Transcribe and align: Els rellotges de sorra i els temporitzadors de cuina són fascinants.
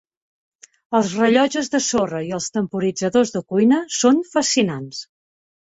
Els 0.99 1.11
rellotges 1.19 1.69
de 1.75 1.83
sorra 1.89 2.23
i 2.31 2.33
els 2.41 2.49
temporitzadors 2.57 3.35
de 3.37 3.47
cuina 3.53 3.85
són 4.01 4.23
fascinants. 4.35 5.09